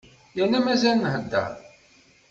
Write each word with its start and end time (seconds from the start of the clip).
Yerna 0.37 0.59
mazal 0.65 0.97
nhedder. 1.03 1.49